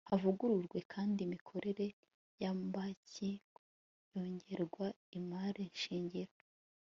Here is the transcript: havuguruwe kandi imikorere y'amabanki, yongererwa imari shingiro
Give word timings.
havuguruwe 0.09 0.79
kandi 0.93 1.19
imikorere 1.21 1.85
y'amabanki, 2.41 3.29
yongererwa 4.13 4.87
imari 5.19 5.63
shingiro 5.81 6.35